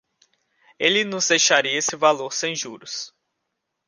[0.79, 3.13] Ele nos deixaria esse valor sem juros.